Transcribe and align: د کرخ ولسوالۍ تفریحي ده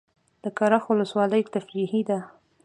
د 0.43 0.45
کرخ 0.57 0.83
ولسوالۍ 0.91 1.41
تفریحي 1.55 2.01
ده 2.09 2.19